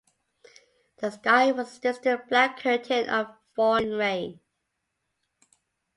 The 0.97 1.11
sky 1.11 1.51
was 1.51 1.77
a 1.77 1.81
distant 1.81 2.27
black 2.27 2.57
curtain 2.59 3.07
of 3.07 3.35
falling 3.55 3.91
rain. 3.91 4.39